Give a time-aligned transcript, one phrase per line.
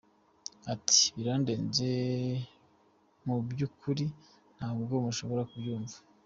[0.73, 1.89] Ati “Birandenze
[3.25, 4.03] mu byukuru
[4.57, 5.97] ntabwo mushobora kubyumva.